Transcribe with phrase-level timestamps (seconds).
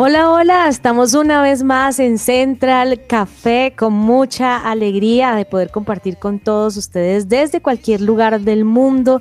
[0.00, 6.18] Hola, hola, estamos una vez más en Central Café con mucha alegría de poder compartir
[6.18, 9.20] con todos ustedes desde cualquier lugar del mundo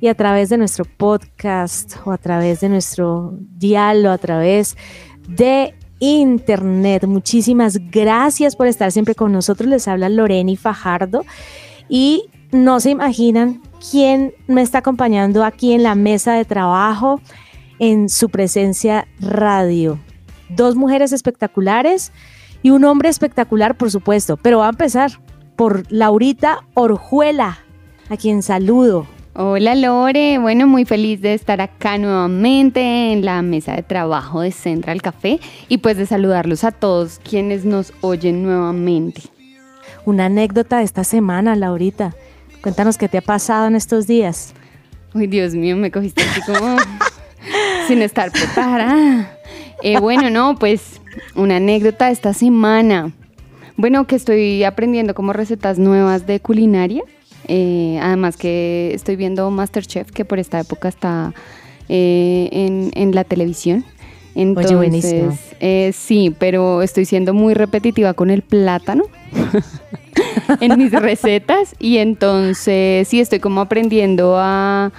[0.00, 4.76] y a través de nuestro podcast o a través de nuestro diálogo, a través
[5.28, 7.06] de internet.
[7.06, 9.70] Muchísimas gracias por estar siempre con nosotros.
[9.70, 11.24] Les habla Loreni Fajardo
[11.88, 17.20] y no se imaginan quién me está acompañando aquí en la mesa de trabajo
[17.78, 20.00] en su presencia radio.
[20.48, 22.12] Dos mujeres espectaculares
[22.62, 25.12] y un hombre espectacular, por supuesto, pero va a empezar
[25.56, 27.58] por Laurita Orjuela,
[28.08, 29.06] a quien saludo.
[29.34, 34.50] Hola Lore, bueno, muy feliz de estar acá nuevamente en la mesa de trabajo de
[34.50, 39.22] Central Café y pues de saludarlos a todos quienes nos oyen nuevamente.
[40.04, 42.16] Una anécdota de esta semana, Laurita.
[42.62, 44.54] Cuéntanos qué te ha pasado en estos días.
[45.14, 46.76] Uy, Dios mío, me cogiste así como
[47.86, 49.37] sin estar preparada.
[49.82, 51.00] Eh, bueno, no, pues
[51.34, 53.12] una anécdota de esta semana.
[53.76, 57.02] Bueno, que estoy aprendiendo como recetas nuevas de culinaria.
[57.46, 61.32] Eh, además que estoy viendo Masterchef, que por esta época está
[61.88, 63.84] eh, en, en la televisión.
[64.34, 65.36] Entonces, buenísimo.
[65.58, 69.04] eh, sí, pero estoy siendo muy repetitiva con el plátano
[70.60, 74.92] en mis recetas y entonces sí estoy como aprendiendo a,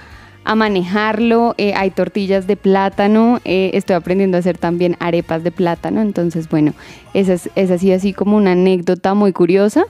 [0.44, 1.54] a manejarlo.
[1.58, 6.00] Eh, hay tortillas de plátano, eh, estoy aprendiendo a hacer también arepas de plátano.
[6.00, 6.72] Entonces, bueno,
[7.14, 9.84] esa es, esa sí así como una anécdota muy curiosa,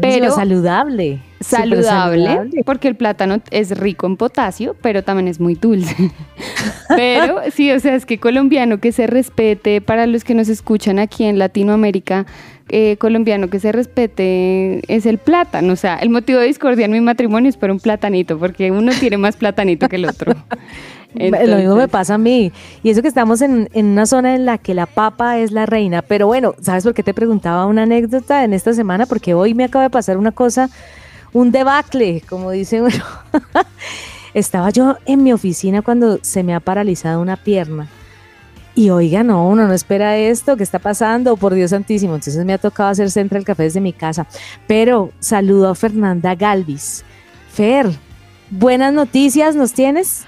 [0.00, 1.20] pero saludable.
[1.40, 5.94] súper saludable, porque el plátano es rico en potasio, pero también es muy dulce.
[6.88, 10.98] pero sí, o sea, es que colombiano que se respete, para los que nos escuchan
[10.98, 12.26] aquí en Latinoamérica,
[12.68, 15.72] eh, colombiano que se respete es el plátano.
[15.72, 18.92] O sea, el motivo de discordia en mi matrimonio es por un platanito, porque uno
[18.98, 20.34] tiene más platanito que el otro.
[21.14, 22.52] Lo mismo me pasa a mí.
[22.82, 25.66] Y eso que estamos en, en una zona en la que la papa es la
[25.66, 26.02] reina.
[26.02, 29.06] Pero bueno, ¿sabes por qué te preguntaba una anécdota en esta semana?
[29.06, 30.68] Porque hoy me acaba de pasar una cosa,
[31.32, 33.04] un debacle, como dice uno.
[34.34, 37.88] Estaba yo en mi oficina cuando se me ha paralizado una pierna.
[38.78, 41.36] Y oiga, no, uno no espera esto, ¿qué está pasando?
[41.36, 42.14] Por Dios santísimo.
[42.14, 44.28] Entonces me ha tocado hacer Central Café desde mi casa.
[44.68, 47.04] Pero saludo a Fernanda Galvis.
[47.52, 47.90] Fer,
[48.50, 50.22] buenas noticias, ¿nos tienes?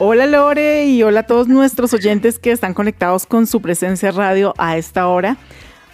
[0.00, 4.54] Hola Lore y hola a todos nuestros oyentes que están conectados con su presencia radio
[4.58, 5.36] a esta hora.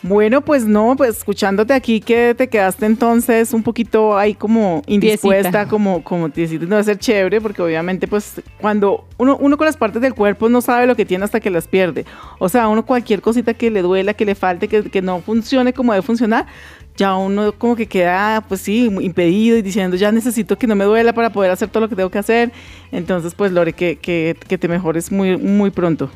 [0.06, 5.50] Bueno, pues no, pues escuchándote aquí que te quedaste entonces un poquito ahí como indispuesta,
[5.50, 5.66] Tiesita.
[5.66, 9.64] como, como tiesita, no va a ser chévere porque obviamente pues cuando uno, uno con
[9.64, 12.04] las partes del cuerpo no sabe lo que tiene hasta que las pierde.
[12.38, 15.72] O sea, uno cualquier cosita que le duela, que le falte, que, que no funcione
[15.72, 16.44] como debe funcionar,
[16.98, 20.84] ya uno como que queda pues sí, impedido y diciendo ya necesito que no me
[20.84, 22.52] duela para poder hacer todo lo que tengo que hacer.
[22.92, 26.10] Entonces pues Lore, que, que, que te mejores muy, muy pronto.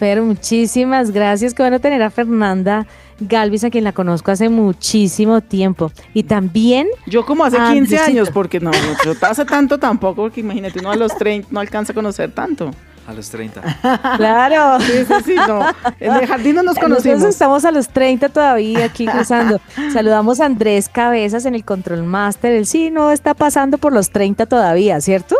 [0.00, 1.52] Fer, muchísimas gracias.
[1.52, 2.86] Qué bueno tener a Fernanda
[3.20, 5.92] Galvis, a quien la conozco hace muchísimo tiempo.
[6.14, 8.02] Y también, Yo como hace Ah, 15 Andresito.
[8.04, 11.60] años, porque no, no yo hace tanto tampoco, porque imagínate, uno a los 30 no
[11.60, 12.70] alcanza a conocer tanto.
[13.06, 13.60] A los 30.
[14.16, 15.66] claro, Sí, sí, sí, no.
[16.00, 17.28] En el jardín no nos nosotros conocimos.
[17.34, 19.60] estamos a los 30 todavía aquí cruzando.
[19.92, 22.52] Saludamos a Andrés Cabezas en el Control Master.
[22.54, 25.36] Él sí no está pasando por los 30 todavía, ¿cierto?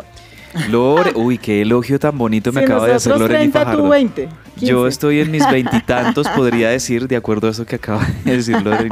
[0.71, 3.89] Lore, uy, qué elogio tan bonito me Si acaba de hacer Loreni 30, tú Fajardo.
[3.89, 4.29] 20.
[4.57, 4.89] Yo 15.
[4.89, 8.91] estoy en mis veintitantos, podría decir, de acuerdo a eso que acaba de decir Loreni.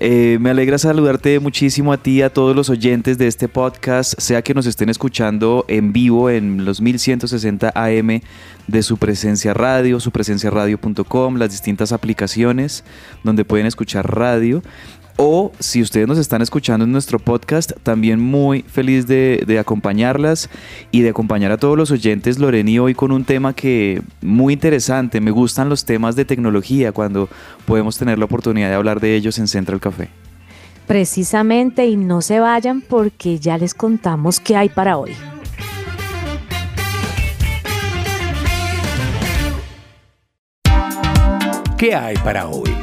[0.00, 4.42] Eh, me alegra saludarte muchísimo a ti, a todos los oyentes de este podcast, sea
[4.42, 8.20] que nos estén escuchando en vivo en los 1160 AM
[8.66, 12.84] de su presencia radio, supresenciaradio.com, las distintas aplicaciones
[13.24, 14.62] donde pueden escuchar radio.
[15.20, 20.48] O si ustedes nos están escuchando en nuestro podcast, también muy feliz de, de acompañarlas
[20.92, 25.20] y de acompañar a todos los oyentes, Loreni, hoy con un tema que muy interesante.
[25.20, 27.28] Me gustan los temas de tecnología cuando
[27.66, 30.08] podemos tener la oportunidad de hablar de ellos en Central Café.
[30.86, 35.16] Precisamente, y no se vayan porque ya les contamos qué hay para hoy.
[41.76, 42.77] ¿Qué hay para hoy?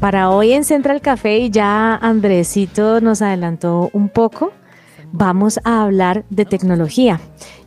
[0.00, 4.50] Para hoy en Central Café, y ya Andresito nos adelantó un poco,
[5.12, 7.20] vamos a hablar de tecnología.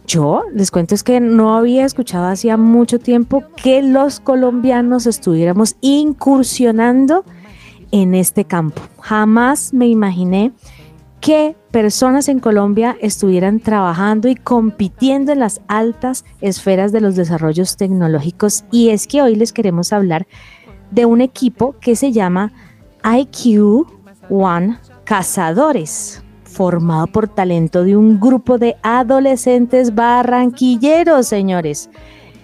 [0.08, 5.76] Yo les cuento es que no había escuchado hacía mucho tiempo que los colombianos estuviéramos
[5.82, 7.24] incursionando
[7.92, 8.82] en este campo.
[9.00, 10.54] Jamás me imaginé
[11.22, 17.78] que personas en Colombia estuvieran trabajando y compitiendo en las altas esferas de los desarrollos
[17.78, 18.66] tecnológicos.
[18.72, 20.28] Y es que hoy les queremos hablar
[20.94, 22.52] de un equipo que se llama
[23.04, 23.86] IQ
[24.30, 26.24] One Cazadores
[26.54, 31.90] formado por talento de un grupo de adolescentes barranquilleros, señores,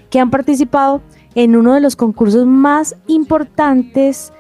[0.10, 1.02] que han participado
[1.36, 4.34] en uno de los concursos más importantes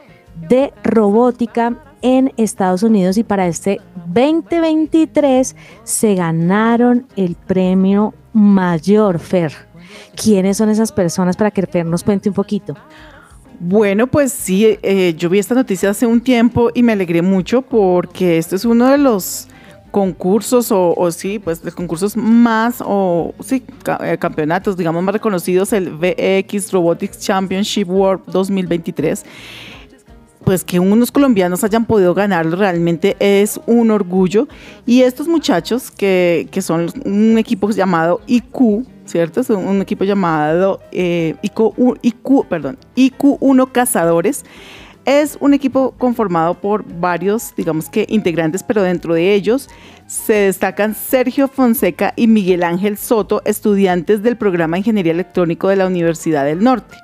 [0.49, 9.53] de robótica en Estados Unidos y para este 2023 se ganaron el premio mayor Fer.
[10.15, 12.75] ¿Quiénes son esas personas para que Fer nos cuente un poquito?
[13.61, 17.61] Bueno, pues sí, eh, yo vi esta noticia hace un tiempo y me alegré mucho
[17.61, 19.49] porque esto es uno de los
[19.91, 23.63] concursos o, sí, pues de concursos más o sí,
[24.01, 29.25] eh, campeonatos, digamos, más reconocidos, el VX Robotics Championship World 2023
[30.49, 34.47] pues que unos colombianos hayan podido ganarlo realmente es un orgullo.
[34.87, 39.41] Y estos muchachos que, que son un equipo llamado IQ, ¿cierto?
[39.41, 44.43] Es un equipo llamado eh, IQ, perdón, IQ1 Cazadores.
[45.05, 49.69] Es un equipo conformado por varios, digamos que integrantes, pero dentro de ellos
[50.07, 55.75] se destacan Sergio Fonseca y Miguel Ángel Soto, estudiantes del programa de Ingeniería Electrónico de
[55.75, 56.97] la Universidad del Norte.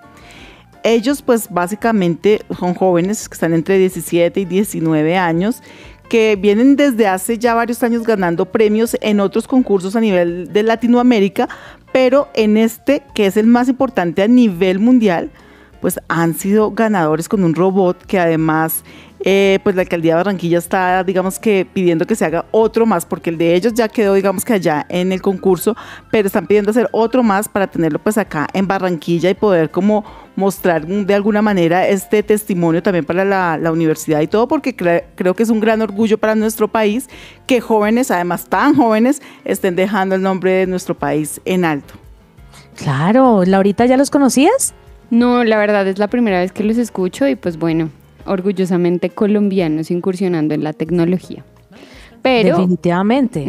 [0.86, 5.64] Ellos pues básicamente son jóvenes que están entre 17 y 19 años
[6.10, 10.62] que vienen desde hace ya varios años ganando premios en otros concursos a nivel de
[10.62, 11.50] Latinoamérica,
[11.92, 15.32] pero en este, que es el más importante a nivel mundial,
[15.81, 18.83] pues han sido ganadores con un robot que además
[19.27, 23.07] eh, pues la alcaldía de Barranquilla está, digamos que pidiendo que se haga otro más,
[23.07, 25.75] porque el de ellos ya quedó, digamos que allá en el concurso,
[26.12, 30.06] pero están pidiendo hacer otro más para tenerlo pues acá en Barranquilla y poder como
[30.36, 35.42] mostrar de alguna manera este testimonio también para la, universidad y todo, porque creo que
[35.42, 37.10] es un gran orgullo para nuestro país
[37.48, 41.95] que jóvenes, además tan jóvenes, estén dejando el nombre de nuestro país en alto.
[42.75, 44.75] Claro, Laurita, ¿ya los conocías?
[45.10, 47.90] No, la verdad es la primera vez que los escucho y pues bueno,
[48.25, 51.44] orgullosamente colombianos incursionando en la tecnología.
[52.22, 53.46] Pero, Definitivamente.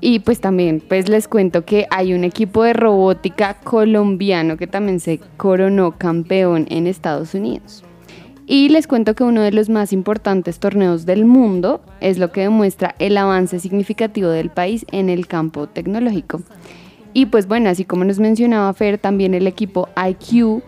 [0.00, 4.98] y pues también pues les cuento que hay un equipo de robótica colombiano que también
[4.98, 7.84] se coronó campeón en Estados Unidos.
[8.50, 12.40] Y les cuento que uno de los más importantes torneos del mundo es lo que
[12.40, 16.40] demuestra el avance significativo del país en el campo tecnológico.
[17.18, 20.62] Y pues bueno, así como nos mencionaba Fer, también el equipo IQ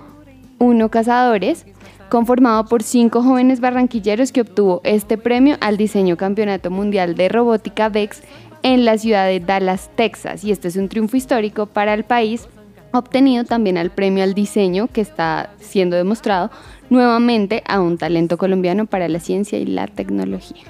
[0.58, 1.64] 1 Cazadores,
[2.08, 7.88] conformado por cinco jóvenes barranquilleros que obtuvo este premio al diseño Campeonato Mundial de Robótica
[7.88, 8.22] VEX
[8.64, 10.42] en la ciudad de Dallas, Texas.
[10.42, 12.48] Y este es un triunfo histórico para el país,
[12.90, 16.50] obtenido también al premio al diseño que está siendo demostrado
[16.88, 20.64] nuevamente a un talento colombiano para la ciencia y la tecnología.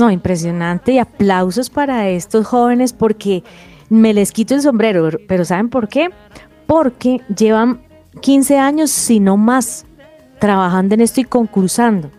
[0.00, 3.44] No, impresionante y aplausos para estos jóvenes porque
[3.92, 6.08] me les quito el sombrero, pero ¿saben por qué?
[6.66, 7.82] Porque llevan
[8.22, 9.84] 15 años, si no más,
[10.40, 12.10] trabajando en esto y concursando.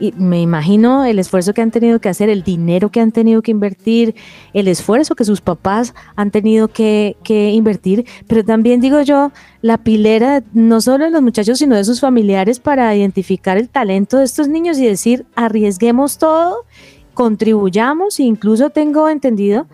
[0.00, 3.42] Y me imagino el esfuerzo que han tenido que hacer, el dinero que han tenido
[3.42, 4.14] que invertir,
[4.54, 9.78] el esfuerzo que sus papás han tenido que, que, invertir, pero también digo yo, la
[9.78, 14.24] pilera no solo de los muchachos, sino de sus familiares para identificar el talento de
[14.24, 16.64] estos niños y decir, arriesguemos todo,
[17.12, 19.68] contribuyamos, e incluso tengo entendido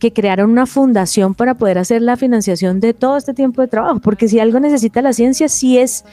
[0.00, 4.00] que crearon una fundación para poder hacer la financiación de todo este tiempo de trabajo,
[4.00, 6.04] porque si algo necesita la ciencia, sí es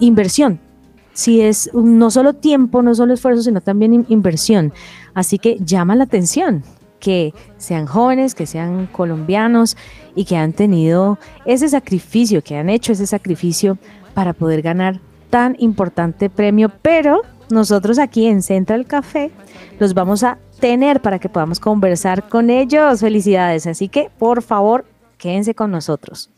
[0.00, 0.58] inversión,
[1.12, 4.72] sí es no solo tiempo, no solo esfuerzo, sino también inversión.
[5.14, 6.64] Así que llama la atención
[6.98, 9.76] que sean jóvenes, que sean colombianos
[10.14, 13.78] y que han tenido ese sacrificio, que han hecho ese sacrificio
[14.14, 19.30] para poder ganar tan importante premio, pero nosotros aquí en Central Café
[19.78, 23.00] los vamos a tener para que podamos conversar con ellos.
[23.00, 23.66] Felicidades.
[23.66, 24.84] Así que, por favor,
[25.18, 26.30] quédense con nosotros.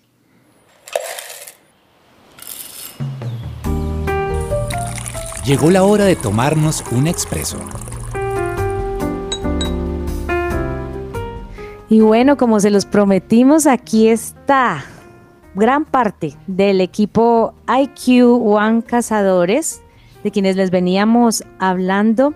[5.44, 7.56] Llegó la hora de tomarnos un expreso.
[11.88, 14.84] Y bueno, como se los prometimos, aquí está
[15.54, 19.80] gran parte del equipo IQ One Cazadores,
[20.24, 22.34] de quienes les veníamos hablando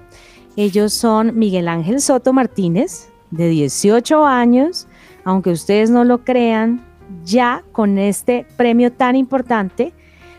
[0.56, 4.86] ellos son Miguel Ángel Soto Martínez, de 18 años,
[5.24, 6.84] aunque ustedes no lo crean,
[7.24, 9.94] ya con este premio tan importante.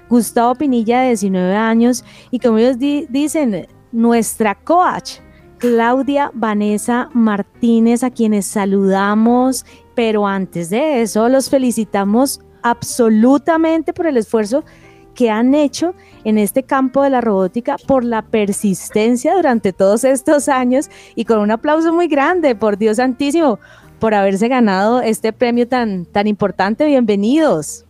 [0.09, 5.13] Gustavo Pinilla, de 19 años, y como ellos dicen, nuestra coach,
[5.57, 14.17] Claudia Vanessa Martínez, a quienes saludamos Pero antes de eso, los felicitamos absolutamente por el
[14.17, 14.63] esfuerzo
[15.13, 15.93] que han hecho
[16.23, 21.39] en este campo de la robótica por la persistencia durante todos estos años y con
[21.39, 23.59] un aplauso muy grande, por Dios santísimo,
[23.99, 26.85] por haberse ganado este premio tan, tan importante.
[26.85, 27.85] Bienvenidos.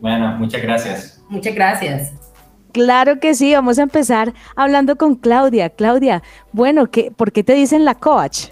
[0.00, 1.22] Bueno, muchas gracias.
[1.28, 2.12] Muchas gracias.
[2.72, 5.70] Claro que sí, vamos a empezar hablando con Claudia.
[5.70, 8.46] Claudia, bueno, ¿qué, ¿por qué te dicen la coach?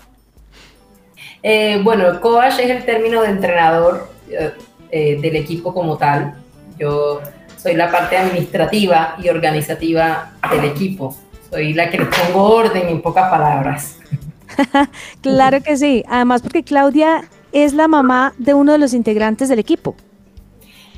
[1.43, 4.53] Eh, bueno, el coach es el término de entrenador eh,
[4.91, 6.35] eh, del equipo como tal.
[6.79, 7.21] Yo
[7.67, 11.17] soy la parte administrativa y organizativa del equipo.
[11.51, 13.99] Soy la que le pongo orden en pocas palabras.
[15.21, 16.05] claro que sí.
[16.09, 19.97] Además, porque Claudia es la mamá de uno de los integrantes del equipo.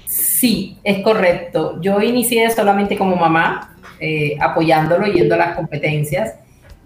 [0.05, 1.81] Sí, es correcto.
[1.81, 6.35] Yo inicié solamente como mamá, eh, apoyándolo, yendo a las competencias.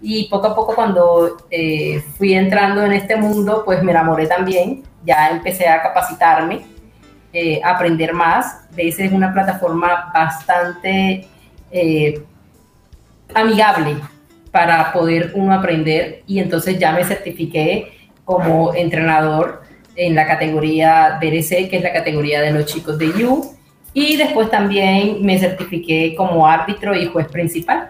[0.01, 4.83] Y poco a poco cuando eh, fui entrando en este mundo, pues me enamoré también.
[5.03, 6.61] Ya empecé a capacitarme,
[7.33, 8.69] eh, aprender más.
[8.75, 11.27] veces es una plataforma bastante
[13.33, 13.95] amigable
[14.51, 16.23] para poder uno aprender.
[16.27, 17.91] Y entonces ya me certifiqué
[18.23, 19.63] como entrenador
[19.95, 23.55] en la categoría BRC, que es la categoría de los chicos de U,
[23.93, 27.89] y después también me certifiqué como árbitro y juez principal.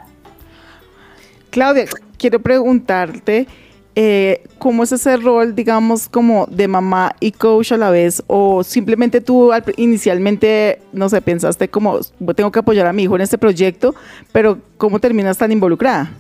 [1.50, 1.86] Claudia,
[2.18, 3.48] quiero preguntarte,
[3.96, 8.24] eh, ¿cómo es ese rol, digamos, como de mamá y coach a la vez?
[8.28, 12.00] ¿O simplemente tú inicialmente, no sé, pensaste como,
[12.36, 13.94] tengo que apoyar a mi hijo en este proyecto,
[14.32, 16.12] pero ¿cómo terminas tan involucrada?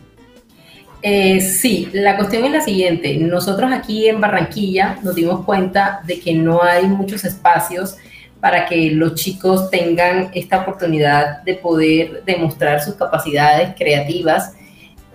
[1.01, 3.18] Eh, sí, la cuestión es la siguiente.
[3.18, 7.98] Nosotros aquí en Barranquilla nos dimos cuenta de que no hay muchos espacios
[8.39, 14.53] para que los chicos tengan esta oportunidad de poder demostrar sus capacidades creativas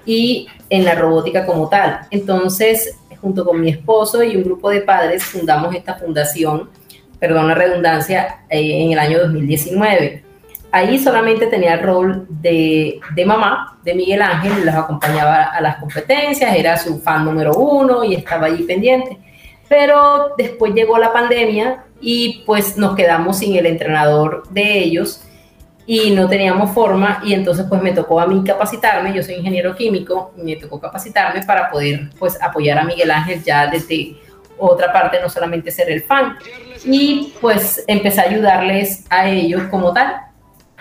[0.09, 2.01] y en la robótica como tal.
[2.11, 6.71] Entonces, junto con mi esposo y un grupo de padres, fundamos esta fundación,
[7.21, 10.25] perdón la redundancia, eh, en el año 2019.
[10.73, 16.57] Ahí solamente tenía el rol de, mamá de Miguel Ángel, los acompañaba a las competencias,
[16.57, 19.19] era su fan número uno y estaba allí pendiente.
[19.69, 25.23] Pero después llegó la pandemia y pues nos quedamos sin el entrenador de ellos
[25.91, 29.75] y no teníamos forma y entonces pues me tocó a mí capacitarme, yo soy ingeniero
[29.75, 34.15] químico, me tocó capacitarme para poder pues apoyar a Miguel Ángel ya desde
[34.59, 36.37] otra parte, no solamente ser el fan.
[36.85, 40.29] Y pues empecé a ayudarles a ellos como tal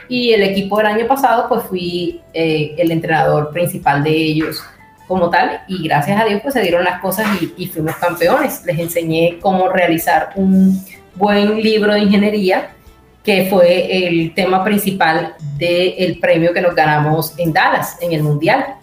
[0.10, 4.64] y el equipo del año pasado, pues fui eh, el entrenador principal de ellos
[5.08, 5.62] como tal.
[5.68, 8.64] Y gracias a Dios, pues se dieron las cosas y, fuimos campeones.
[8.66, 10.84] Les enseñé cómo realizar un
[11.16, 12.72] buen libro de ingeniería,
[13.28, 18.76] que fue el tema principal del premio que nos ganamos en Dallas, en el Mundial.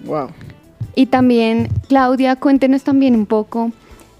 [0.00, 0.30] Wow.
[0.96, 3.70] Y también, Claudia, cuéntenos también un poco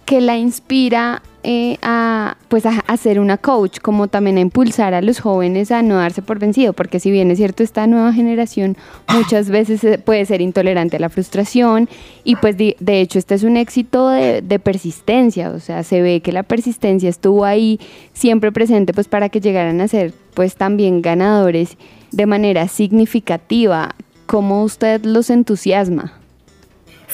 [0.04, 5.02] qué la inspira eh, a, pues a, ser una coach, como también a impulsar a
[5.02, 8.76] los jóvenes a no darse por vencido, porque si bien es cierto, esta nueva generación
[9.14, 11.88] muchas veces eh, puede ser intolerante a la frustración
[12.24, 16.20] y pues de, hecho este es un éxito de, de, persistencia, o sea, se ve
[16.20, 17.78] que la persistencia estuvo ahí
[18.14, 21.76] siempre presente pues para que llegaran a ser pues también ganadores
[22.10, 23.94] de manera significativa.
[24.26, 26.23] ¿Cómo usted los entusiasma?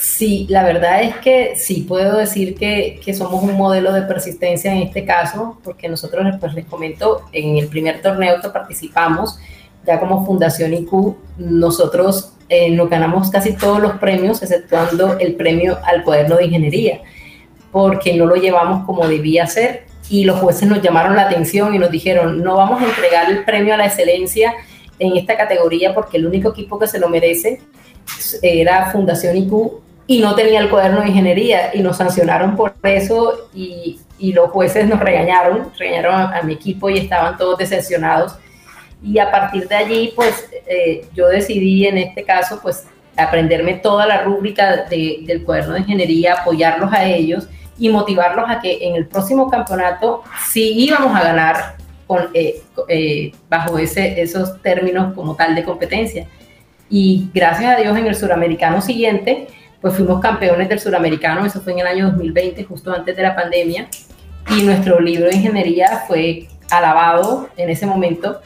[0.00, 4.78] Sí, la verdad es que sí puedo decir que, somos un modelo de persistencia en
[4.78, 9.38] este caso, porque nosotros, pues les comento, en el primer torneo que participamos,
[9.86, 15.78] ya como Fundación IQ, nosotros eh, nos ganamos casi todos los premios, exceptuando el premio
[15.84, 17.02] al cuaderno de ingeniería,
[17.70, 21.78] porque no lo llevamos como debía ser y los jueces nos llamaron la atención y
[21.78, 24.54] nos dijeron, no vamos a entregar el premio a la excelencia
[24.98, 27.60] en esta categoría porque el único equipo que se lo merece
[28.42, 33.48] era Fundación IQ y no tenía el cuaderno de ingeniería y nos sancionaron por eso
[33.54, 38.34] y, y los jueces nos regañaron, regañaron a, mi equipo y estaban todos decepcionados.
[39.04, 44.04] Y a partir de allí, pues eh, yo decidí en este caso, pues aprenderme toda
[44.04, 47.46] la rúbrica del cuaderno de ingeniería, apoyarlos a ellos
[47.78, 51.76] y motivarlos a que en el próximo campeonato sí íbamos a ganar
[52.08, 56.26] con, eh, eh, bajo ese, esos términos como tal de competencia.
[56.88, 59.46] Y gracias a Dios en el suramericano siguiente,
[59.80, 63.34] pues fuimos campeones del suramericano, eso fue en el año 2020, justo antes de la
[63.34, 63.88] pandemia,
[64.50, 68.40] y nuestro libro de ingeniería fue alabado en ese momento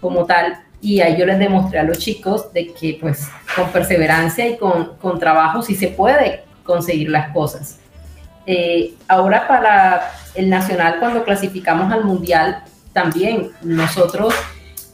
[0.00, 4.46] como tal, y ahí yo les demostré a los chicos de que pues con perseverancia
[4.46, 7.80] y con, con trabajo sí se puede conseguir las cosas.
[8.46, 12.62] Eh, ahora para el nacional, cuando clasificamos al mundial,
[12.92, 14.34] también nosotros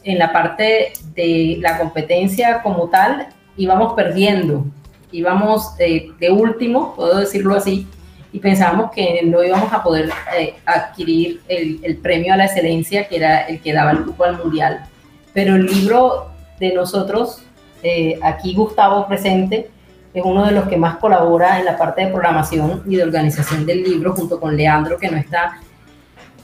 [0.03, 4.65] en la parte de la competencia como tal íbamos perdiendo
[5.13, 7.87] íbamos de, último, puedo decirlo así,
[8.31, 13.07] y pensábamos que no íbamos a poder eh, adquirir el, el, premio a la excelencia
[13.07, 14.85] que era el que daba el grupo al mundial.
[15.33, 17.43] Pero el libro de nosotros,
[17.83, 19.69] eh, aquí Gustavo presente,
[20.13, 23.65] es uno de los que más colabora en la parte de programación y de organización
[23.65, 25.59] del libro, junto con Leandro, que no está.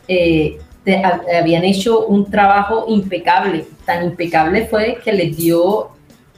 [0.07, 0.59] Eh,
[1.39, 3.65] habían hecho un trabajo impecable.
[3.85, 5.89] Tan impecable fue que les dio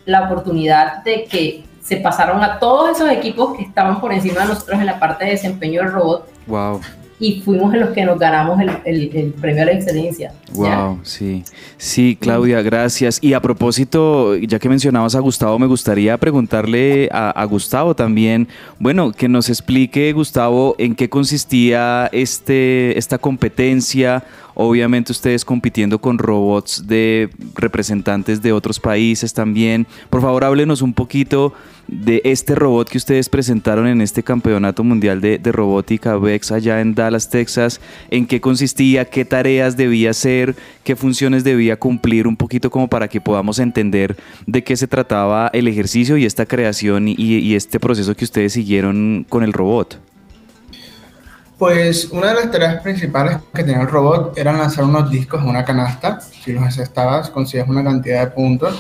[0.06, 4.50] la oportunidad de que se pasaron a todos esos equipos que estaban por encima de
[4.50, 6.28] nosotros en la parte de desempeño del robot.
[6.48, 6.82] Wow.
[7.20, 10.34] Y fuimos los que nos ganamos el, el, premio a la excelencia.
[10.54, 11.44] Wow, sí.
[11.78, 13.20] Sí, Claudia, gracias.
[13.22, 18.48] Y a propósito, ya que mencionabas a Gustavo, me gustaría preguntarle a, a Gustavo también,
[18.80, 24.24] bueno, que nos explique, Gustavo, en qué consistía este, esta competencia
[24.54, 29.88] Obviamente ustedes compitiendo con robots de representantes de otros países también.
[30.10, 31.54] Por favor, háblenos un poquito
[31.88, 36.96] de este robot que ustedes presentaron en este Campeonato Mundial de, Robótica VEX allá en
[36.96, 37.82] Dallas, Texas.
[38.10, 39.06] ¿En qué consistía?
[39.06, 40.56] ¿Qué tareas debía hacer?
[40.84, 42.28] ¿Qué funciones debía cumplir?
[42.28, 44.16] Un poquito como para que podamos entender
[44.48, 49.26] de qué se trataba el ejercicio y esta creación y este proceso que ustedes siguieron
[49.28, 50.11] con el robot.
[51.62, 55.50] Pues una de las tareas principales que tenía el robot era lanzar unos discos en
[55.50, 56.20] una canasta.
[56.20, 58.76] Si los aceptabas, consigues una cantidad de puntos.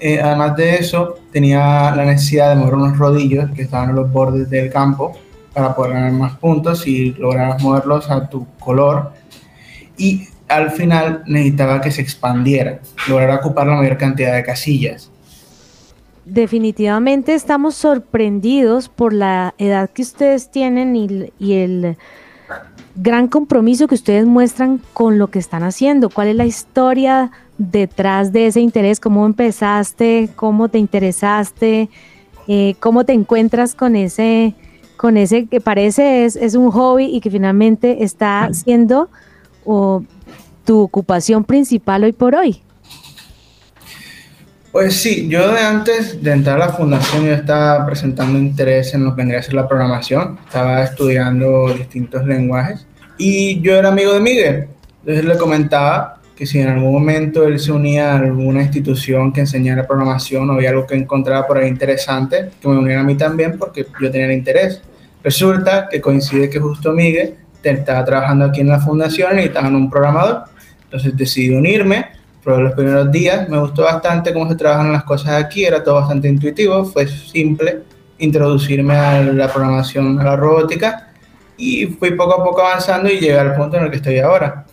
[0.00, 4.10] Eh, además de eso, tenía la necesidad de mover unos rodillos que estaban en los
[4.10, 5.16] bordes del campo
[5.54, 9.12] para poder ganar más puntos y lograr moverlos a tu color.
[9.96, 15.11] Y al final necesitaba que se expandiera, lograr ocupar la mayor cantidad de casillas
[16.24, 21.96] definitivamente estamos sorprendidos por la edad que ustedes tienen y, el
[22.94, 26.10] gran compromiso que ustedes muestran con lo que están haciendo.
[26.10, 29.00] ¿Cuál es la historia detrás de ese interés?
[29.00, 30.28] ¿Cómo empezaste?
[30.36, 31.88] ¿Cómo te interesaste?
[32.48, 34.54] Eh, ¿Cómo te encuentras con ese,
[34.96, 39.08] con ese que parece es, es un hobby y que finalmente está siendo
[39.64, 42.62] tu ocupación principal hoy por hoy?
[44.72, 49.04] Pues sí, yo de antes de entrar a la fundación yo estaba presentando interés en
[49.04, 52.86] lo que vendría a ser la programación, estaba estudiando distintos lenguajes
[53.18, 54.68] y yo era amigo de Miguel,
[55.00, 59.40] entonces le comentaba que si en algún momento él se unía a alguna institución que
[59.40, 63.14] enseñara programación o había algo que encontraba por ahí interesante, que me uniera a mí
[63.14, 64.80] también porque yo tenía el interés.
[65.22, 69.76] Resulta que coincide que justo Miguel estaba trabajando aquí en la fundación y estaba en
[69.76, 70.44] un programador,
[70.84, 75.42] entonces decidí unirme pero los primeros días me gustó bastante cómo se trabajan las cosas
[75.42, 77.82] aquí, era todo bastante intuitivo, fue simple
[78.18, 81.12] introducirme a la programación, a la robótica,
[81.56, 84.64] y fui poco a poco avanzando y llegué al punto en el que estoy ahora.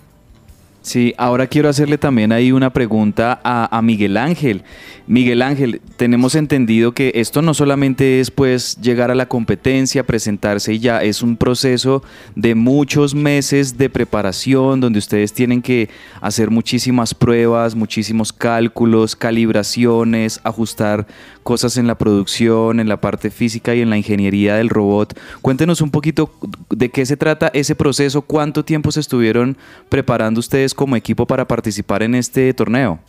[0.89, 4.63] Sí, ahora quiero hacerle también ahí una pregunta a, Miguel Ángel.
[5.05, 10.73] Miguel Ángel, tenemos entendido que esto no solamente es pues llegar a la competencia, presentarse
[10.73, 12.01] y ya, es un proceso
[12.35, 15.89] de muchos meses de preparación donde ustedes tienen que
[16.21, 21.05] hacer muchísimas pruebas, muchísimos cálculos, calibraciones, ajustar
[21.49, 25.19] cosas en la producción, en la parte física y en la ingeniería del robot.
[25.41, 26.29] Cuéntenos un poquito
[26.69, 29.57] de qué se trata ese proceso, cuánto tiempo se estuvieron
[29.89, 32.99] preparando ustedes como equipo para participar en este torneo.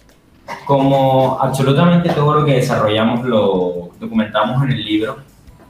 [0.65, 5.19] Como absolutamente todo lo que desarrollamos lo documentamos en el libro,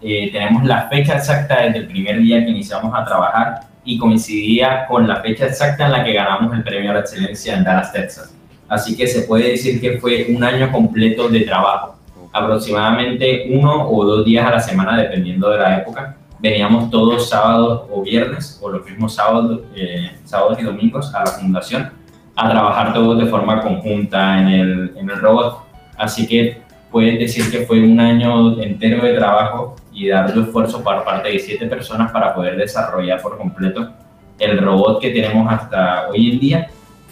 [0.00, 4.86] eh, tenemos la fecha exacta desde el primer día que iniciamos a trabajar y coincidía
[4.86, 7.92] con la fecha exacta en la que ganamos el premio a la excelencia en Dallas,
[7.92, 8.32] Texas.
[8.68, 11.98] Así que se puede decir que fue un año completo de trabajo
[12.32, 16.16] aproximadamente uno o dos días a la semana, dependiendo de la época.
[16.38, 21.26] Veníamos todos sábados o viernes, o los mismos sábados, eh, sábados y domingos a la
[21.26, 21.90] fundación,
[22.34, 25.58] a trabajar todos de forma conjunta en el, en el robot.
[25.98, 30.82] Así que pueden decir que fue un año entero de trabajo y de arduo esfuerzo
[30.82, 33.90] por parte de siete personas para poder desarrollar por completo
[34.38, 36.70] el robot que tenemos hasta hoy en día,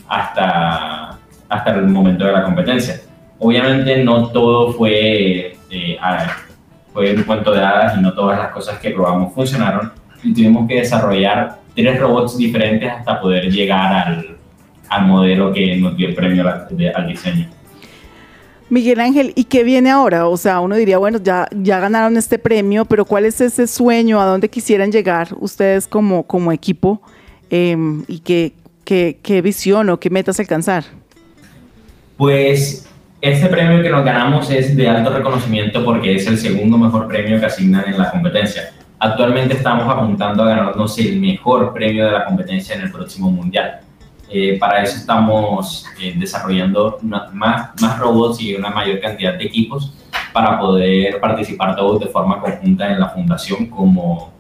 [0.09, 3.03] hasta, hasta el momento de la competencia.
[3.39, 5.99] Obviamente no todo fue, eh,
[6.93, 10.67] fue un cuento de hadas y no todas las cosas que probamos funcionaron y tuvimos
[10.69, 14.37] que desarrollar tres robots diferentes hasta poder llegar al,
[14.89, 17.49] al modelo que nos dio el premio al, diseño.
[18.71, 20.27] Miguel Ángel, ¿y qué viene ahora?
[20.27, 24.21] O sea, uno diría, bueno, ya, ya ganaron este premio, pero ¿cuál es ese sueño?
[24.21, 27.01] ¿A dónde quisieran llegar ustedes como, como equipo?
[27.49, 28.53] Em, ¿Y qué,
[28.85, 30.85] qué, qué visión o qué metas alcanzar?
[32.19, 32.87] Pues
[33.21, 37.41] este premio que nos ganamos es de alto reconocimiento porque es el segundo mejor premio
[37.41, 38.71] que asignan en la competencia.
[39.01, 43.81] Actualmente estamos apuntando a ganarnos el mejor premio de la competencia en el próximo mundial.
[44.31, 47.33] Eh, para eso estamos eh, desarrollando más,
[47.81, 49.95] más robots y una mayor cantidad de equipos
[50.33, 54.33] para poder participar todos de forma conjunta en la fundación como,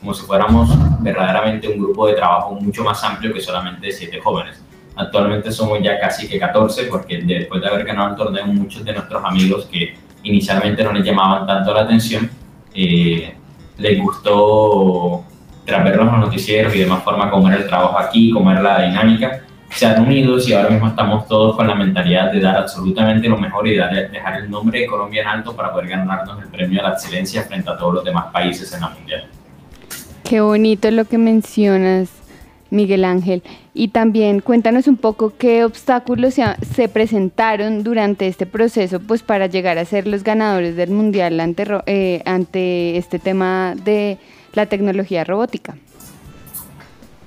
[0.00, 0.70] como si fuéramos
[1.02, 4.62] verdaderamente un grupo de trabajo mucho más amplio que solamente siete jóvenes.
[4.96, 8.92] Actualmente somos ya casi que 14 porque después de haber ganado el torneo muchos de
[8.92, 12.30] nuestros amigos que inicialmente no les llamaban tanto la atención,
[12.74, 13.34] eh,
[13.78, 15.24] les gustó
[15.64, 18.82] tras ver los noticieros y demás forma cómo era el trabajo aquí, cómo era la
[18.82, 23.28] dinámica, se han unido y ahora mismo estamos todos con la mentalidad de dar absolutamente
[23.28, 26.48] lo mejor y de dejar el nombre de Colombia en alto para poder ganarnos el
[26.48, 29.24] premio a la excelencia frente a todos los demás países en la mundial.
[30.24, 32.10] Qué bonito lo que mencionas,
[32.72, 33.42] Miguel Ángel.
[33.74, 39.46] Y también cuéntanos un poco qué obstáculos se, se, presentaron durante este proceso pues para
[39.46, 44.18] llegar a ser los ganadores del mundial ante, eh, este tema de
[44.54, 45.76] la tecnología robótica.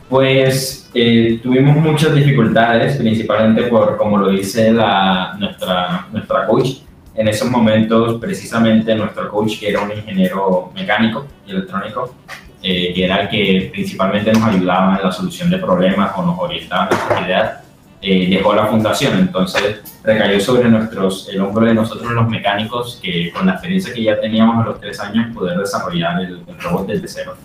[0.10, 6.78] Pues eh, tuvimos muchas dificultades, principalmente por, como lo dice la, nuestra, nuestra coach,
[7.16, 12.14] en esos momentos precisamente nuestro coach, que era un ingeniero mecánico y electrónico,
[12.62, 16.40] eh, que era el que principalmente nos ayudaba en la solución de problemas o nos
[16.40, 17.54] orientaba en nuestras ideas,
[18.02, 19.20] eh, dejó la fundación.
[19.20, 24.04] Entonces recayó sobre nuestros, el hombro de nosotros los mecánicos que con la experiencia que
[24.04, 27.36] ya teníamos a los tres años poder desarrollar el, el robot desde cero.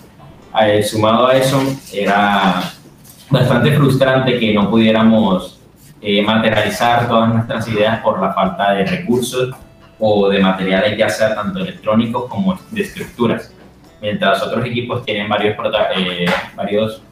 [0.61, 2.63] Eh, sumado a eso, era
[3.31, 5.61] bastante frustrante que no pudiéramos
[6.03, 9.55] eh, materializar todas nuestras ideas por la falta de recursos
[9.99, 13.55] o de materiales ya sea tanto electrónicos como de estructuras.
[14.01, 15.57] Mientras otros equipos tienen varios,
[15.97, 17.03] eh, varios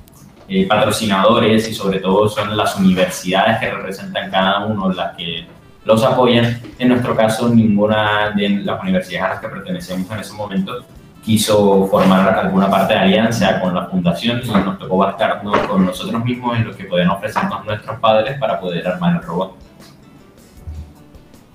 [0.49, 5.47] eh, patrocinadores y sobre todo son las universidades que representan cada uno las que
[5.85, 6.61] los apoyan.
[6.79, 10.85] En nuestro caso, ninguna de las universidades a las que pertenecemos en ese momento
[11.23, 16.25] quiso formar alguna parte de alianza con la fundación y nos tocó bastarnos con nosotros
[16.25, 19.68] mismos en lo que podían ofrecernos nuestros padres para poder armar el robot.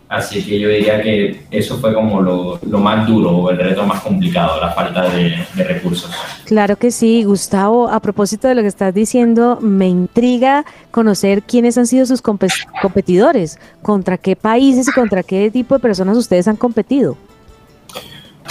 [0.09, 3.83] Así que yo diría que eso fue como lo, lo más duro o el reto
[3.85, 6.11] más complicado, la falta de, de, recursos.
[6.45, 7.89] Claro que sí, Gustavo.
[7.89, 13.59] A propósito de lo que estás diciendo, me intriga conocer quiénes han sido sus competidores,
[13.81, 17.17] contra qué países y contra qué tipo de personas ustedes han competido.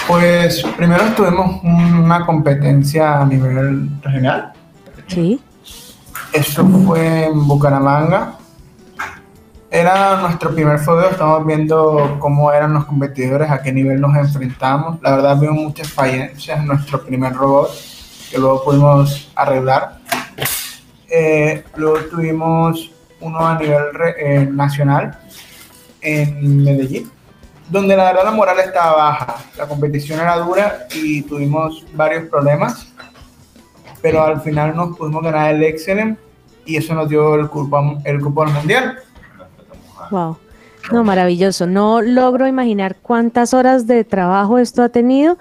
[0.08, 4.52] Pues primero tuvimos una competencia a nivel regional.
[5.06, 5.40] Sí.
[6.32, 8.38] Eso fue en Bucaramanga.
[9.74, 15.00] Era nuestro primer fogueo, estamos viendo cómo eran los competidores, a qué nivel nos enfrentamos.
[15.00, 17.70] La verdad vimos muchas falencias en nuestro primer robot,
[18.30, 19.96] que luego pudimos arreglar.
[21.08, 23.87] Eh, luego tuvimos uno a nivel
[24.18, 25.18] eh, nacional
[26.02, 27.11] en Medellín
[27.70, 32.92] donde la verdad la moral estaba baja, la competición era dura y tuvimos varios problemas,
[34.02, 36.18] pero al final nos pudimos ganar el Excellent
[36.66, 38.98] y eso nos dio el cupo, el cupo al mundial.
[40.10, 40.36] Wow.
[40.90, 41.66] No, maravilloso.
[41.66, 45.38] No logro imaginar cuántas horas de trabajo esto ha tenido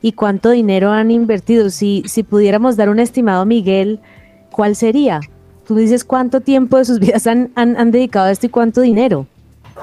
[0.00, 1.70] y cuánto dinero han invertido.
[1.70, 4.00] Si, si pudiéramos dar un estimado, Miguel,
[4.50, 5.20] ¿cuál sería?
[5.66, 8.80] Tú dices cuánto tiempo de sus vidas han, han, han dedicado a esto y cuánto
[8.82, 9.26] dinero.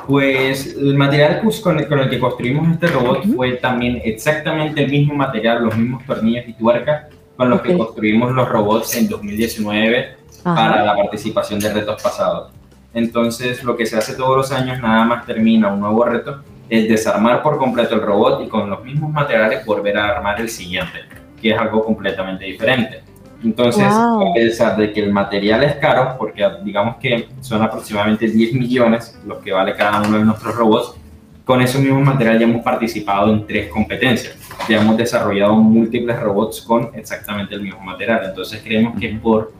[0.07, 4.89] Pues el material con el, con el que construimos este robot fue también exactamente el
[4.89, 7.71] mismo material, los mismos tornillos y tuercas con los okay.
[7.71, 10.55] que construimos los robots en 2019 Ajá.
[10.55, 12.51] para la participación de retos pasados.
[12.93, 16.87] Entonces, lo que se hace todos los años, nada más termina un nuevo reto, es
[16.87, 20.99] desarmar por completo el robot y con los mismos materiales volver a armar el siguiente,
[21.41, 23.03] que es algo completamente diferente.
[23.43, 24.29] Entonces, wow.
[24.29, 29.19] a pesar de que el material es caro, porque digamos que son aproximadamente 10 millones
[29.25, 30.95] los que vale cada uno de nuestros robots,
[31.43, 34.37] con ese mismo material ya hemos participado en tres competencias.
[34.69, 38.21] Ya hemos desarrollado múltiples robots con exactamente el mismo material.
[38.25, 39.51] Entonces, creemos que es por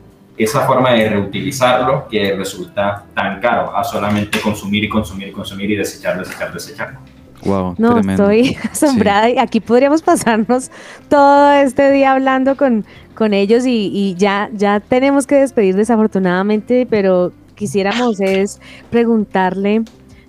[0.42, 5.70] esa forma de reutilizarlo que resulta tan caro a solamente consumir y consumir y consumir
[5.70, 6.98] y desechar, desechar, desechar.
[7.44, 8.30] Wow, no, tremendo.
[8.30, 9.34] estoy asombrada sí.
[9.34, 10.70] y aquí podríamos pasarnos
[11.08, 16.86] todo este día hablando con, con ellos y, y, ya, ya tenemos que despedir desafortunadamente,
[16.88, 19.82] pero quisiéramos es preguntarle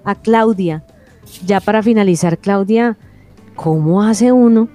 [0.04, 0.84] a Claudia,
[1.46, 2.98] ya para finalizar, Claudia,
[3.56, 4.68] ¿cómo hace uno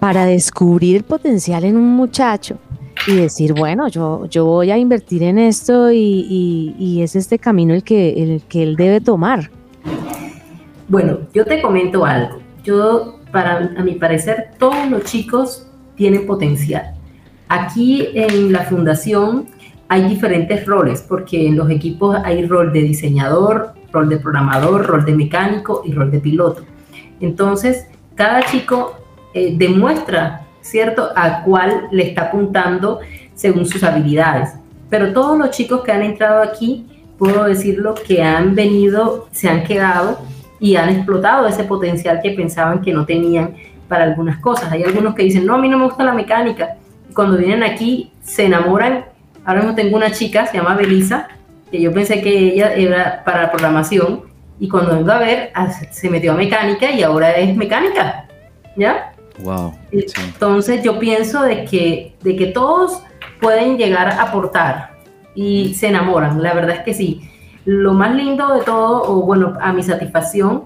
[0.00, 2.58] para descubrir el potencial en un muchacho?
[3.08, 7.82] Y decir, bueno, yo, yo voy a invertir en esto y, es este camino el
[7.82, 9.50] que, el que él debe tomar.
[10.88, 12.38] Bueno, yo te comento algo.
[12.62, 15.66] Yo, para a mi parecer, todos los chicos
[15.96, 16.94] tienen potencial.
[17.48, 19.46] Aquí en la fundación
[19.88, 25.06] hay diferentes roles, porque en los equipos hay rol de diseñador, rol de programador, rol
[25.06, 26.62] de mecánico y rol de piloto.
[27.20, 28.96] Entonces, cada chico
[29.32, 33.00] eh, demuestra, ¿cierto?, a cuál le está apuntando
[33.34, 34.50] según sus habilidades.
[34.90, 36.86] Pero todos los chicos que han entrado aquí,
[37.18, 40.18] puedo decirlo, que han venido, se han quedado
[40.60, 43.54] y han explotado ese potencial que pensaban que no tenían
[43.88, 44.70] para algunas cosas.
[44.72, 46.76] Hay algunos que dicen, no, a mí no me gusta la mecánica,
[47.14, 49.04] cuando vienen aquí se enamoran.
[49.44, 51.28] Ahora mismo tengo una chica, se llama Belisa,
[51.70, 54.22] que yo pensé que ella era para programación
[54.60, 55.52] y cuando vengo a ver
[55.90, 58.26] se metió a mecánica y ahora es mecánica,
[58.76, 59.12] ¿ya?
[59.42, 59.74] Wow.
[59.90, 63.02] Entonces yo pienso de que, de que todos
[63.40, 64.98] pueden llegar a aportar
[65.34, 67.22] y se enamoran, la verdad es que sí.
[67.64, 70.64] Lo más lindo de todo, o bueno, a mi satisfacción,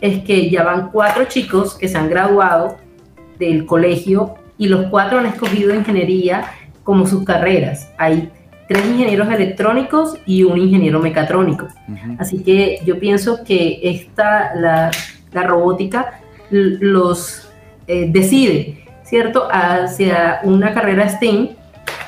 [0.00, 2.76] es que ya van cuatro chicos que se han graduado
[3.38, 6.44] del colegio y los cuatro han escogido ingeniería
[6.84, 7.90] como sus carreras.
[7.98, 8.30] Hay
[8.68, 11.66] tres ingenieros electrónicos y un ingeniero mecatrónico.
[12.18, 14.90] Así que yo pienso que esta, la,
[15.32, 17.49] robótica los
[17.92, 21.48] eh, decide, ¿cierto?, hacia una carrera STEM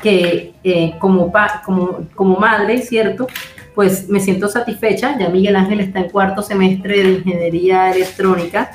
[0.00, 1.32] que eh, como,
[1.64, 3.26] como, como madre, ¿cierto?,
[3.74, 5.18] pues me siento satisfecha.
[5.18, 8.70] Ya Miguel Ángel está en cuarto semestre de ingeniería electrónica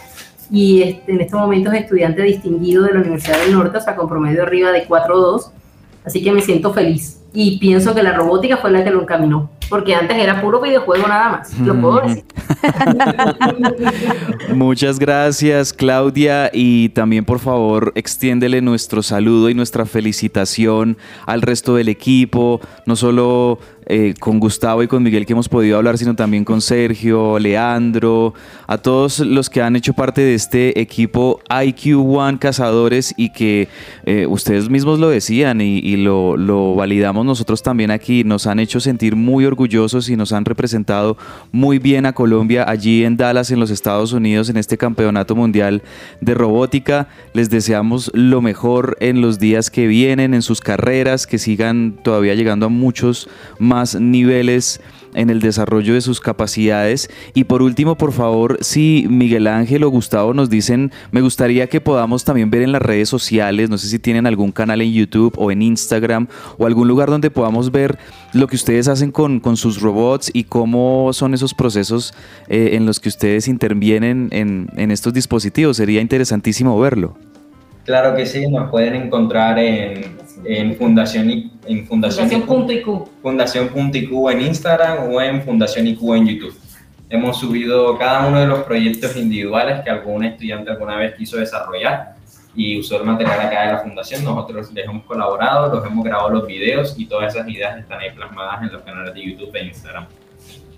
[0.51, 3.95] y este, en estos momentos es estudiante distinguido de la Universidad del Norte, o sea,
[3.95, 5.51] con promedio arriba de 4.2.
[6.03, 9.49] Así que me siento feliz y pienso que la robótica fue la que lo encaminó,
[9.69, 12.23] porque antes era puro videojuego nada más, lo puedo decir.
[14.53, 21.75] Muchas gracias Claudia y también por favor extiéndele nuestro saludo y nuestra felicitación al resto
[21.75, 26.13] del equipo, no solo eh, con Gustavo y con Miguel que hemos podido hablar, sino
[26.13, 28.33] también con Sergio, Leandro,
[28.67, 33.69] a todos los que han hecho parte de este equipo IQ One Cazadores y que
[34.05, 38.81] eh, ustedes mismos lo decían y, lo, lo, validamos nosotros también aquí, nos han hecho
[38.81, 39.56] sentir muy orgullosos
[40.09, 41.17] y nos han representado
[41.51, 45.81] muy bien a Colombia allí en Dallas, en los Estados Unidos, en este campeonato mundial
[46.21, 47.07] de robótica.
[47.33, 52.35] Les deseamos lo mejor en los días que vienen, en sus carreras, que sigan todavía
[52.35, 54.79] llegando a muchos más niveles
[55.17, 57.09] en el desarrollo de sus capacidades.
[57.33, 61.81] Y por último, por favor, si Miguel Ángel o Gustavo nos dicen, me gustaría que
[61.81, 65.33] podamos también ver en las redes sociales, no sé si tienen algún canal en YouTube
[65.37, 66.27] o en Instagram
[66.57, 67.97] o algún lugar donde podamos ver
[68.33, 72.13] lo que ustedes hacen con, sus robots y cómo son esos procesos
[72.47, 75.77] eh, en los que ustedes intervienen en, en estos dispositivos.
[75.77, 77.17] Sería interesantísimo verlo.
[77.87, 82.29] Claro que sí, nos pueden encontrar en en Fundación, en Fundación,
[83.21, 86.57] Fundación IQ en Instagram o en Fundación IQ en YouTube.
[87.09, 92.15] Hemos subido cada uno de los proyectos individuales que algún estudiante alguna vez quiso desarrollar
[92.53, 94.23] y usó el material acá de la fundación.
[94.23, 98.11] Nosotros les hemos colaborado, los hemos grabado los videos y todas esas ideas están ahí
[98.11, 100.07] plasmadas en los canales de YouTube e Instagram.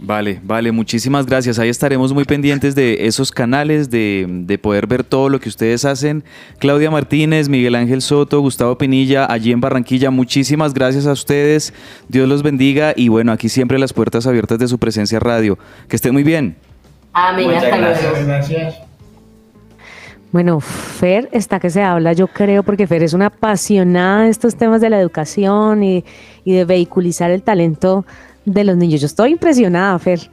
[0.02, 1.60] Vale, vale, muchísimas gracias.
[1.60, 6.24] Ahí estaremos muy pendientes de esos canales, de, poder ver todo lo que ustedes hacen.
[6.58, 11.74] Claudia Martínez, Miguel Ángel Soto, Gustavo Pinilla, allí en Barranquilla, muchísimas gracias a ustedes.
[12.08, 15.60] Dios los bendiga y bueno, aquí siempre las puertas abiertas de su presencia radio.
[15.90, 16.56] Que estén muy bien.
[17.12, 18.26] Amén, hasta luego.
[18.26, 18.76] Gracias.
[20.32, 24.56] Bueno, Fer está que se habla, yo creo, porque Fer es una apasionada de estos
[24.56, 26.06] temas de la educación y,
[26.46, 28.06] y de vehiculizar el talento
[28.54, 29.02] de los niños.
[29.02, 30.30] Yo estoy impresionada, Fer.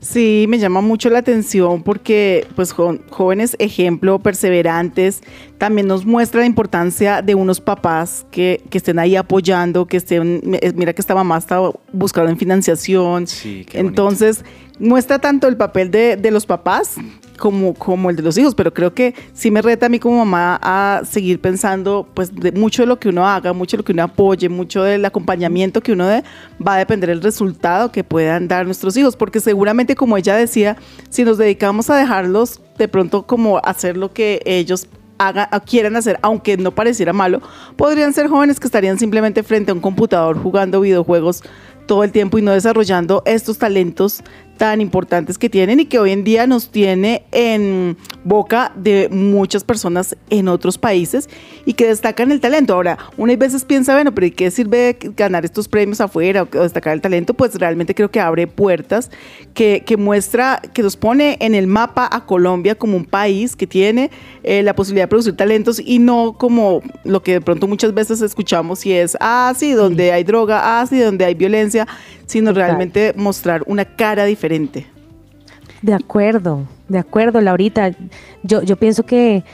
[0.00, 5.22] Sí, me llama mucho la atención porque pues jóvenes ejemplo, perseverantes,
[5.62, 10.40] también nos muestra la importancia de unos papás que, estén ahí apoyando, que estén,
[10.74, 13.28] mira que esta mamá estaba buscando en financiación.
[13.28, 14.44] Sí, Entonces,
[14.80, 16.96] muestra tanto el papel de, de los papás
[17.38, 20.18] como, como el de los hijos, pero creo que sí me reta a mí como
[20.18, 23.84] mamá a seguir pensando, pues, de mucho de lo que uno haga, mucho de lo
[23.84, 26.24] que uno apoye, mucho del acompañamiento que uno dé,
[26.66, 30.76] va a depender del resultado que puedan dar nuestros hijos, porque seguramente, como ella decía,
[31.08, 34.88] si nos dedicamos a dejarlos de pronto como hacer lo que ellos
[35.28, 37.40] hagan, quieran hacer, aunque no pareciera malo,
[37.76, 41.42] podrían ser jóvenes que estarían simplemente frente a un computador jugando videojuegos
[41.86, 44.22] todo el tiempo y no desarrollando estos talentos
[44.56, 49.64] tan importantes que tienen y que hoy en día nos tiene en boca de muchas
[49.64, 51.28] personas en otros países
[51.66, 52.74] y que destacan el talento.
[52.74, 56.92] Ahora, una veces piensa, bueno, pero ¿y qué sirve ganar estos premios afuera o destacar
[56.92, 57.34] el talento?
[57.34, 59.10] Pues realmente creo que abre puertas,
[59.54, 63.66] que, que muestra, que nos pone en el mapa a Colombia como un país que
[63.66, 64.10] tiene
[64.42, 68.20] eh, la posibilidad de producir talentos y no como lo que de pronto muchas veces
[68.22, 71.86] escuchamos y es, ah, sí, donde hay droga, ah, sí, donde hay violencia,
[72.32, 74.86] sino realmente mostrar una cara diferente.
[75.82, 77.90] De acuerdo, de acuerdo, Laurita.
[78.42, 79.44] Yo, yo pienso que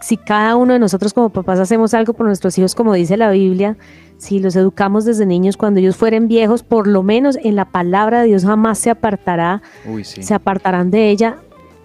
[0.00, 3.30] si cada uno de nosotros como papás hacemos algo por nuestros hijos, como dice la
[3.30, 3.76] Biblia,
[4.18, 8.22] si los educamos desde niños, cuando ellos fueren viejos, por lo menos en la palabra
[8.22, 9.62] de Dios jamás se apartará,
[10.02, 11.36] se apartarán de ella.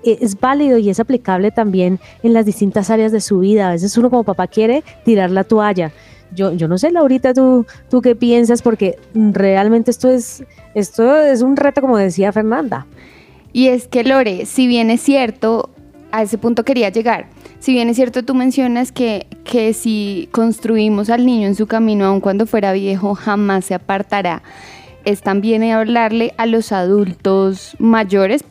[0.03, 3.67] E, es válido y es aplicable también en las distintas áreas de su vida.
[3.67, 5.91] A veces uno como papá quiere tirar la toalla
[6.33, 11.41] yo, yo no sé, Laurita, tú, tú qué piensas, porque realmente esto es, esto es
[11.41, 12.85] un reto, como decía Fernanda.
[13.51, 15.69] Y es que, Lore, si bien es cierto,
[16.11, 17.27] a ese punto quería llegar.
[17.59, 22.05] Si bien es cierto, tú mencionas que, que si construimos al niño en su camino,
[22.05, 24.43] aun cuando fuera viejo, jamás se apartará.
[25.05, 28.43] Es también hablarle a los adultos mayores,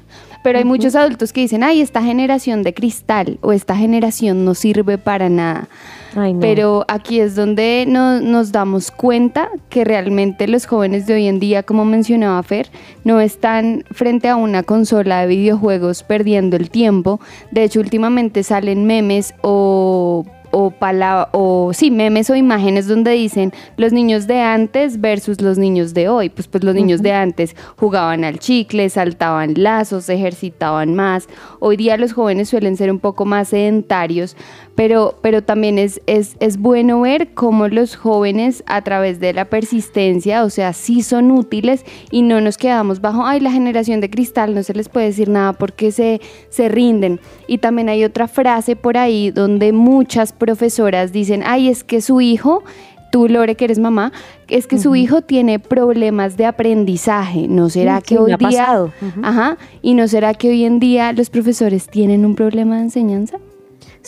[0.43, 4.55] pero hay muchos adultos que dicen, ay, esta generación de cristal o esta generación no
[4.55, 5.69] sirve para nada.
[6.19, 6.41] Ay, no.
[6.41, 11.39] Pero aquí es donde no- nos damos cuenta que realmente los jóvenes de hoy en
[11.39, 12.69] día, como mencionaba Fer,
[13.05, 17.21] no están frente a una consola de videojuegos perdiendo el tiempo.
[17.51, 23.53] De hecho, últimamente salen memes o o, pala- o sí, memes o imágenes donde dicen
[23.77, 26.31] los niños de antes versus los niños de hoy.
[26.31, 31.29] Pues, pues los niños de antes jugaban al chicle, saltaban lazos, ejercitaban más.
[31.61, 34.39] Hoy día los jóvenes suelen ser un poco más sedentarios,
[34.79, 39.47] pero, pero también es, es, es bueno ver cómo los jóvenes a través de la
[39.47, 44.09] persistencia, o sea, sí son útiles y no nos quedamos bajo, ay, la generación de
[44.09, 47.19] cristal, no se les puede decir nada porque se, se rinden.
[47.49, 52.21] Y también hay otra frase por ahí donde muchas profesoras dicen, ay, es que su
[52.21, 52.63] hijo
[53.11, 54.13] tú Lore que eres mamá,
[54.47, 57.49] es que su hijo tiene problemas de aprendizaje.
[57.49, 58.85] ¿No será que hoy día,
[59.23, 63.39] ajá, y no será que hoy en día los profesores tienen un problema de enseñanza?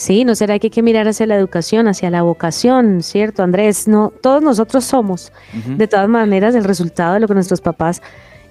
[0.01, 3.87] Sí, ¿no será que hay que mirar hacia la educación, hacia la vocación, cierto, Andrés?
[3.87, 8.01] No, todos nosotros somos, de todas maneras, el resultado de lo que nuestros papás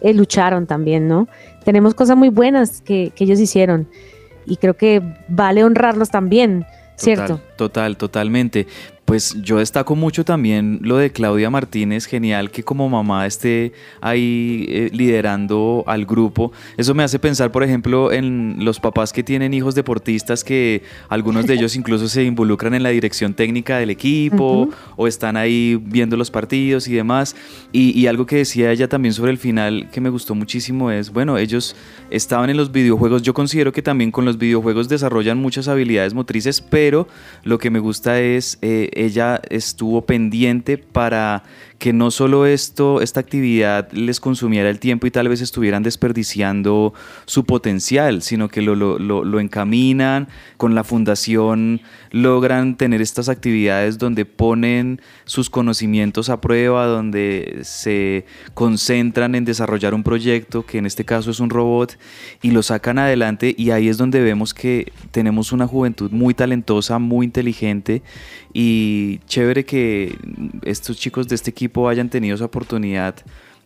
[0.01, 1.27] eh, lucharon también, ¿no?
[1.65, 3.87] Tenemos cosas muy buenas que, que ellos hicieron
[4.45, 7.37] y creo que vale honrarlos también, ¿cierto?
[7.37, 8.67] Total, total, totalmente.
[9.09, 14.67] Pues yo destaco mucho también lo de Claudia Martínez, genial que como mamá esté ahí
[14.69, 16.51] eh, liderando al grupo.
[16.77, 21.47] Eso me hace pensar, por ejemplo, en los papás que tienen hijos deportistas que algunos
[21.47, 26.15] de ellos incluso se involucran en la dirección técnica del equipo o están ahí viendo
[26.15, 27.35] los partidos y demás.
[27.71, 31.11] Y, y algo que decía ella también sobre el final que me gustó muchísimo es,
[31.11, 31.75] bueno, ellos
[32.11, 33.23] estaban en los videojuegos.
[33.23, 37.07] Yo considero que también con los videojuegos desarrollan muchas habilidades motrices, pero
[37.43, 41.43] lo que me gusta es, eh, ella estuvo pendiente para
[41.79, 46.93] que no solo esto, esta actividad les consumiera el tiempo y tal vez estuvieran desperdiciando
[47.25, 51.79] su potencial, sino que lo, lo- lo- lo encaminan, con la fundación
[52.11, 59.93] logran tener estas actividades donde ponen sus conocimientos a prueba, donde se concentran en desarrollar
[59.93, 61.97] un proyecto, que en este caso es un robot,
[62.41, 63.55] y lo sacan adelante.
[63.57, 68.01] Y ahí es donde vemos que tenemos una juventud muy talentosa, muy inteligente
[68.53, 70.17] y chévere que
[70.63, 73.15] estos chicos de este equipo hayan tenido esa oportunidad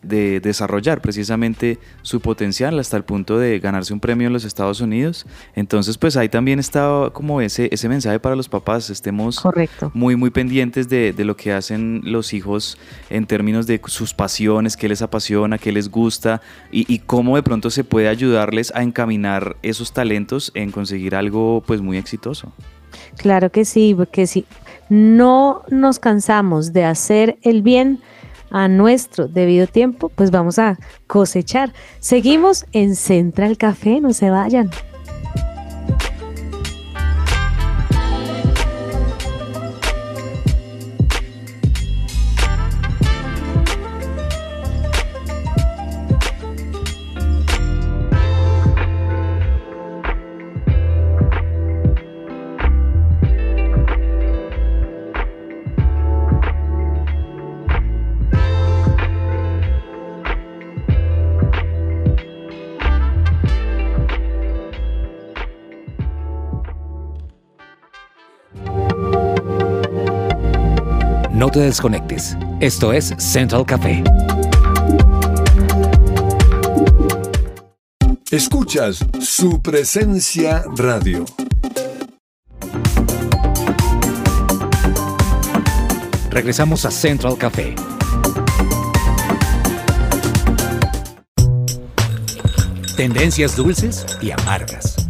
[0.04, 4.80] de desarrollar precisamente su potencial hasta el punto de ganarse un premio en los Estados
[4.80, 5.26] Unidos.
[5.54, 9.90] Entonces, pues ahí también está como ese, ese mensaje para los papás, estemos Correcto.
[9.94, 12.78] muy, muy pendientes de, de lo que hacen los hijos
[13.10, 16.40] en términos de sus pasiones, qué les apasiona, qué les gusta
[16.70, 21.62] y, y cómo de pronto se puede ayudarles a encaminar esos talentos en conseguir algo
[21.66, 22.52] pues muy exitoso.
[23.16, 24.44] Claro que sí, porque si
[24.88, 28.00] no nos cansamos de hacer el bien
[28.50, 31.72] a nuestro debido tiempo, pues vamos a cosechar.
[31.98, 34.70] Seguimos en Central Café, no se vayan.
[71.54, 72.36] Te desconectes.
[72.58, 74.02] Esto es Central Café.
[78.28, 81.24] Escuchas su presencia radio.
[86.30, 87.76] Regresamos a Central Café.
[92.96, 95.03] Tendencias dulces y amargas.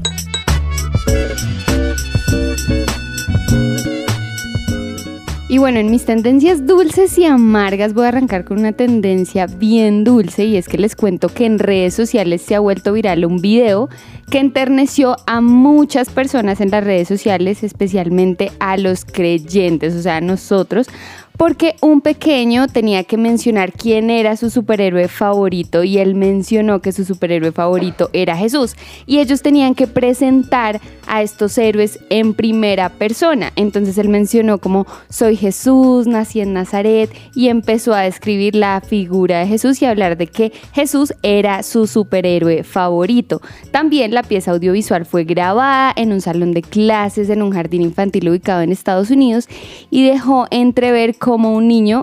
[5.55, 10.03] Y bueno, en mis tendencias dulces y amargas voy a arrancar con una tendencia bien
[10.03, 13.41] dulce y es que les cuento que en redes sociales se ha vuelto viral un
[13.41, 13.89] video
[14.29, 20.17] que enterneció a muchas personas en las redes sociales, especialmente a los creyentes, o sea,
[20.17, 20.89] a nosotros,
[21.37, 26.93] porque un pequeño tenía que mencionar quién era su superhéroe favorito y él mencionó que
[26.93, 32.89] su superhéroe favorito era Jesús y ellos tenían que presentar a estos héroes en primera
[32.89, 33.53] persona.
[33.57, 39.41] Entonces él mencionó como soy Jesús, nací en Nazaret y empezó a describir la figura
[39.41, 43.43] de Jesús y hablar de que Jesús era su superhéroe favorito.
[43.73, 48.29] También la pieza audiovisual fue grabada en un salón de clases en un jardín infantil
[48.29, 49.49] ubicado en Estados Unidos
[49.91, 52.03] y dejó entrever cómo un niño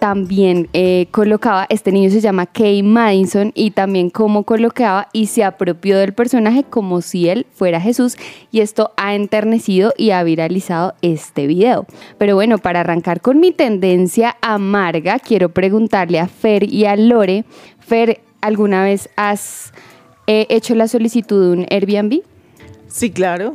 [0.00, 5.44] también eh, colocaba, este niño se llama Kay Madison y también cómo colocaba y se
[5.44, 8.16] apropió del personaje como si él fuera Jesús
[8.50, 11.86] y esto ha enternecido y ha viralizado este video.
[12.18, 17.44] Pero bueno, para arrancar con mi tendencia amarga, quiero preguntarle a Fer y a Lore,
[17.78, 19.72] Fer, ¿alguna vez has
[20.26, 22.22] eh, hecho la solicitud de un Airbnb?
[22.88, 23.52] Sí, claro.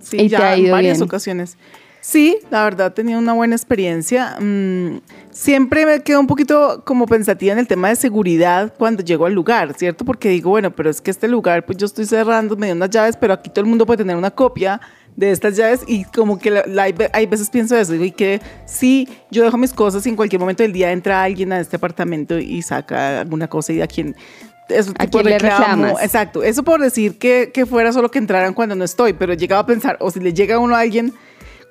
[0.00, 1.08] Sí, ¿Y te ya en varias bien?
[1.08, 1.56] ocasiones.
[2.02, 4.36] Sí, la verdad tenido una buena experiencia.
[4.40, 9.26] Mm, siempre me quedo un poquito como pensativa en el tema de seguridad cuando llego
[9.26, 10.04] al lugar, ¿cierto?
[10.04, 12.90] Porque digo, bueno, pero es que este lugar, pues yo estoy cerrando, me dio unas
[12.90, 14.80] llaves, pero aquí todo el mundo puede tener una copia
[15.14, 18.04] de estas llaves y como que la- la- hay ve- hay veces pienso eso, digo,
[18.04, 21.52] y que si yo dejo mis cosas y en cualquier momento del día entra alguien
[21.52, 24.16] a este apartamento y saca alguna cosa y a quien...
[24.70, 26.02] Eso ¿A quién le reclamo, reclamas?
[26.04, 29.62] Exacto, eso por decir que, que fuera solo que entraran cuando no estoy, pero llegaba
[29.62, 31.12] a pensar, o si le llega uno a alguien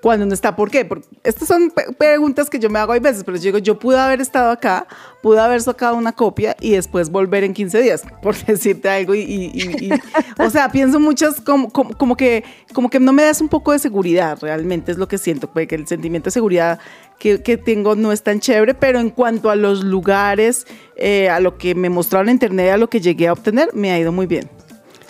[0.02, 0.86] cuando no está, ¿por qué?
[0.86, 4.00] Porque estas son preguntas que yo me hago hay veces, pero yo digo, yo pude
[4.00, 4.88] haber estado acá,
[5.22, 9.14] pude haber sacado una copia y después volver en 15 días, por decirte algo.
[9.16, 9.90] Y, y-
[10.38, 12.44] o sea, pienso muchas como, como, que,
[12.74, 15.68] como que no me das un poco de seguridad, realmente es lo que siento, pues,
[15.68, 16.80] que el sentimiento de seguridad
[17.20, 21.42] que, que tengo no es tan chévere, pero en cuanto a los lugares, eh, a
[21.42, 24.12] lo que me mostraron en internet, a lo que llegué a obtener, me ha ido
[24.14, 24.50] muy bien.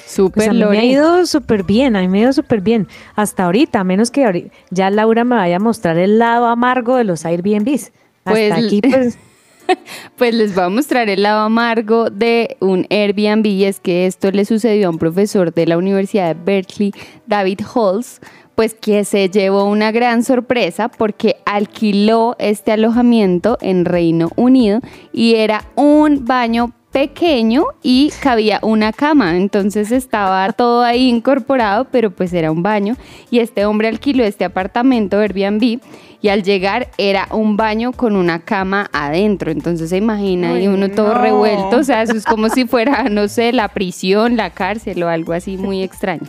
[0.10, 2.62] Pues Súper a mí me ha ido súper bien, a mí me ha ido súper
[2.62, 2.88] bien.
[3.16, 6.96] Hasta ahorita, a menos que ahori- ya Laura me vaya a mostrar el lado amargo
[6.96, 7.92] de los Airbnbs.
[8.26, 9.18] Hasta Pues- aquí, pues,
[10.18, 14.32] Pues les voy a mostrar el lado amargo de un Airbnb y es que esto
[14.32, 16.92] le sucedió a un profesor de la Universidad de Berkeley,
[17.28, 18.20] David Halls,
[18.56, 24.80] pues que se llevó una gran sorpresa porque alquiló este alojamiento en Reino Unido
[25.14, 32.12] y era un baño pequeño y cabía una cama, entonces estaba todo ahí incorporado, pero
[32.12, 32.96] pues era un baño.
[33.30, 35.80] Y este hombre alquiló este apartamento Airbnb
[36.22, 40.90] y al llegar era un baño con una cama adentro, entonces se imagina y uno
[40.90, 45.02] todo revuelto, o sea, eso es como si fuera, no sé, la prisión, la cárcel
[45.04, 46.28] o algo así muy extraño.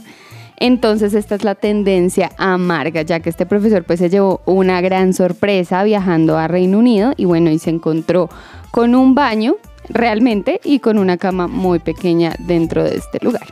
[0.61, 5.15] Entonces esta es la tendencia amarga, ya que este profesor pues se llevó una gran
[5.15, 8.29] sorpresa viajando a Reino Unido y bueno, y se encontró
[8.71, 9.57] con un baño
[9.91, 13.47] realmente y con una cama muy pequeña dentro de este lugar.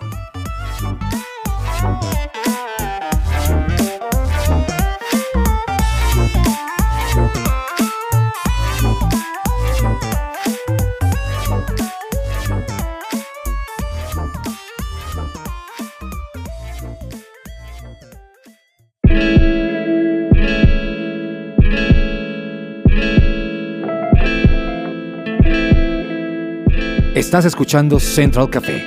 [27.28, 28.82] Estás escuchando Central Café.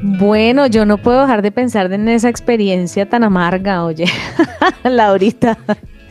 [0.00, 4.04] bueno, yo no puedo dejar de pensar en esa experiencia tan amarga, oye,
[4.84, 5.58] Laurita.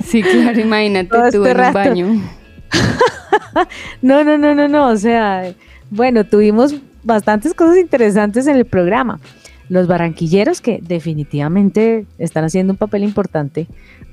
[0.03, 2.07] Sí, claro, imagínate Todo tú este en un baño.
[4.01, 5.53] No, no, no, no, no, o sea,
[5.89, 9.22] bueno, tuvimos bastantes cosas interesantes en el programa.
[9.70, 13.68] Los barranquilleros que definitivamente están haciendo un papel importante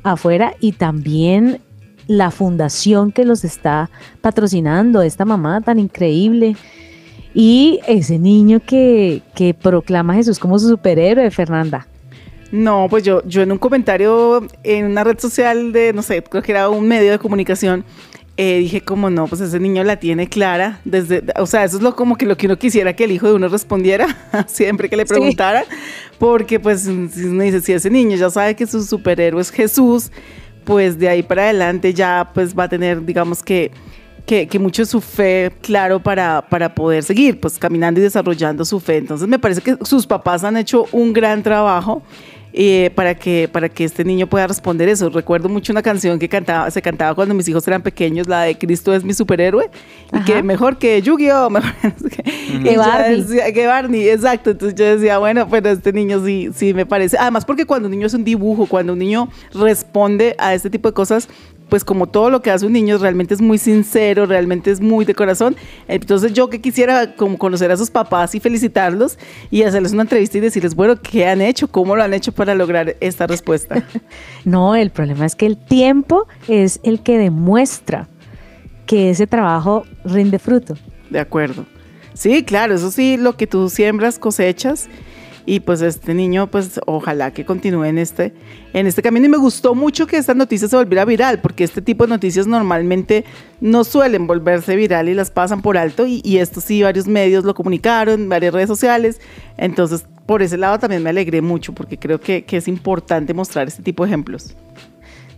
[0.05, 1.61] afuera y también
[2.11, 3.89] la fundación que los está
[4.21, 6.57] patrocinando, esta mamá tan increíble.
[7.33, 11.87] Y ese niño que, que proclama a Jesús como su superhéroe, Fernanda.
[12.51, 16.43] No, pues yo, yo en un comentario en una red social de, no sé, creo
[16.43, 17.85] que era un medio de comunicación,
[18.37, 21.83] eh, dije como no, pues ese niño la tiene clara, desde, o sea, eso es
[21.85, 24.09] lo como que lo que uno quisiera que el hijo de uno respondiera
[24.49, 25.11] siempre que le Sí.
[25.11, 25.63] preguntaran,
[26.19, 30.11] porque pues si uno dice, si ese niño ya sabe que su superhéroe es Jesús,
[30.65, 33.71] pues de ahí para adelante ya pues va a tener, digamos que,
[34.27, 38.81] que, que mucho su fe claro para, para poder seguir, pues caminando y desarrollando su
[38.81, 38.99] fe.
[38.99, 42.03] Entonces me parece que sus papás han hecho un gran trabajo
[42.53, 45.09] eh, para, que, para que este niño pueda responder eso.
[45.11, 48.59] Recuerdo mucho una canción que cantaba, se cantaba cuando mis hijos eran pequeños, la de
[48.59, 49.71] Cristo es mi superhéroe,
[50.13, 50.25] y Ajá.
[50.25, 51.51] que mejor que Yu-Gi-Oh!
[51.51, 51.73] mejor.
[52.53, 53.23] Y Que Barney.
[53.23, 54.51] decía- que Barney, exacto.
[54.51, 57.17] Entonces yo decía, bueno, pero este niño sí, sí me parece.
[57.19, 60.89] Además, porque cuando un niño es un dibujo, cuando un niño responde a este tipo
[60.89, 61.29] de cosas,
[61.71, 65.05] pues como todo lo que hace un niño realmente es muy sincero, realmente es muy
[65.07, 65.57] de corazón.
[65.89, 69.19] Entonces yo que quisiera como conocer a sus papás y felicitarlos
[69.51, 71.69] y hacerles una entrevista y decirles, bueno, ¿qué han hecho?
[71.69, 73.83] ¿Cómo lo han hecho para lograr esta respuesta?
[74.45, 78.09] no, el problema es que el tiempo es el que demuestra
[78.85, 80.75] que ese trabajo rinde fruto.
[81.09, 81.65] De acuerdo.
[82.15, 84.89] Sí, claro, eso sí, lo que tú siembras, cosechas
[85.51, 88.33] y pues este niño pues ojalá que continúe en este,
[88.73, 91.83] en este camino y me gustó mucho que esta noticia se volviera viral porque este
[91.83, 93.25] tipo de noticias normalmente
[93.61, 97.57] no suelen volverse viral y las pasan por alto y, esto sí varios medios lo
[97.57, 99.21] comunicaron, varias redes sociales,
[99.57, 103.67] entonces por ese lado también me alegré mucho porque creo que, que es importante mostrar
[103.67, 104.55] este tipo de ejemplos.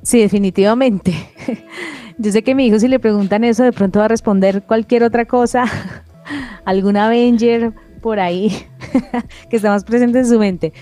[0.03, 1.15] Sí, definitivamente.
[2.19, 5.05] Yo sé que mi hijo si le preguntan eso de pronto va a responder cualquier
[5.05, 5.65] otra cosa,
[6.67, 7.73] algún Avenger
[8.03, 8.67] por ahí
[9.49, 10.75] que estamos presentes en su mente.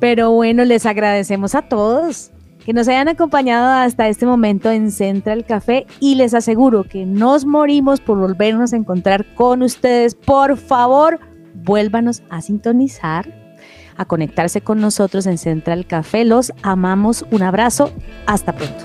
[0.00, 2.30] Pero bueno, les agradecemos a todos
[2.64, 7.44] que nos hayan acompañado hasta este momento en Central Café y les aseguro que nos
[7.44, 10.14] morimos por volvernos a encontrar con ustedes.
[10.14, 11.20] Por favor,
[11.54, 13.32] vuélvanos a sintonizar,
[13.96, 16.24] a conectarse con nosotros en Central Café.
[16.24, 17.24] Los amamos.
[17.30, 17.92] Un abrazo.
[18.26, 18.84] Hasta pronto.